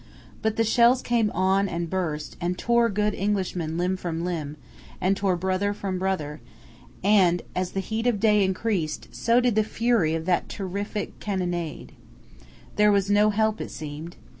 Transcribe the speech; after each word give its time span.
But 0.41 0.55
the 0.55 0.63
shells 0.63 1.03
came 1.03 1.29
on 1.29 1.69
and 1.69 1.87
burst, 1.87 2.35
and 2.41 2.57
tore 2.57 2.89
good 2.89 3.13
Englishmen 3.13 3.77
limb 3.77 3.97
from 3.97 4.23
limb, 4.25 4.57
and 4.99 5.15
tore 5.15 5.35
brother 5.35 5.75
from 5.75 5.99
brother, 5.99 6.41
and 7.03 7.43
as 7.55 7.73
the 7.73 7.81
heat 7.81 8.07
of 8.07 8.15
the 8.15 8.27
day 8.27 8.43
increased 8.43 9.09
so 9.11 9.39
did 9.39 9.53
the 9.53 9.63
fury 9.63 10.15
of 10.15 10.25
that 10.25 10.49
terrific 10.49 11.19
cannonade. 11.19 11.91
There 12.77 12.91
was 12.91 13.11
no 13.11 13.29
help, 13.29 13.61
it 13.61 13.69
seemed. 13.69 14.15